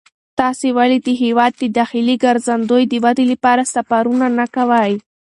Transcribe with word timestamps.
تاسې 0.39 0.67
ولې 0.77 0.97
د 1.01 1.07
هېواد 1.21 1.53
د 1.57 1.63
داخلي 1.79 2.15
ګرځندوی 2.25 2.83
د 2.87 2.93
ودې 3.03 3.25
لپاره 3.31 3.63
سفرونه 3.75 4.27
نه 4.37 4.45
کوئ؟ 4.55 4.91